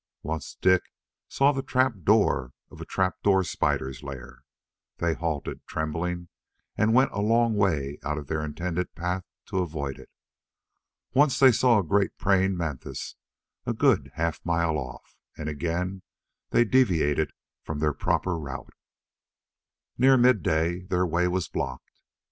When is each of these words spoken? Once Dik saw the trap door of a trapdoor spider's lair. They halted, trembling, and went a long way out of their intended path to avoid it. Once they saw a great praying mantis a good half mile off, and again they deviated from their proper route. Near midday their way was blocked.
Once 0.23 0.55
Dik 0.59 0.81
saw 1.27 1.51
the 1.51 1.61
trap 1.61 1.93
door 2.01 2.53
of 2.71 2.81
a 2.81 2.85
trapdoor 2.85 3.43
spider's 3.43 4.01
lair. 4.01 4.43
They 4.97 5.13
halted, 5.13 5.63
trembling, 5.67 6.29
and 6.75 6.95
went 6.95 7.11
a 7.11 7.21
long 7.21 7.53
way 7.53 7.99
out 8.01 8.17
of 8.17 8.25
their 8.25 8.43
intended 8.43 8.95
path 8.95 9.23
to 9.45 9.59
avoid 9.59 9.99
it. 9.99 10.09
Once 11.13 11.37
they 11.37 11.51
saw 11.51 11.77
a 11.77 11.83
great 11.83 12.17
praying 12.17 12.57
mantis 12.57 13.15
a 13.67 13.73
good 13.73 14.09
half 14.15 14.43
mile 14.43 14.75
off, 14.79 15.19
and 15.37 15.47
again 15.47 16.01
they 16.49 16.65
deviated 16.65 17.29
from 17.61 17.77
their 17.77 17.93
proper 17.93 18.39
route. 18.39 18.73
Near 19.99 20.17
midday 20.17 20.79
their 20.81 21.05
way 21.05 21.27
was 21.27 21.47
blocked. 21.47 22.01